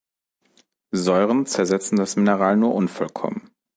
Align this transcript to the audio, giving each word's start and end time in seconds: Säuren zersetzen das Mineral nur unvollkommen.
Säuren 0.95 1.45
zersetzen 1.45 1.95
das 1.99 2.15
Mineral 2.15 2.57
nur 2.57 2.73
unvollkommen. 2.73 3.51